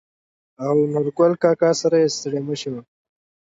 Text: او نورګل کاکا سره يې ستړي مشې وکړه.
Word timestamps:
او 0.65 0.75
نورګل 0.93 1.33
کاکا 1.41 1.71
سره 1.81 1.95
يې 2.01 2.07
ستړي 2.15 2.39
مشې 2.47 2.69
وکړه. 2.71 2.81